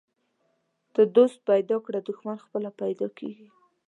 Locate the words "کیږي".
3.17-3.47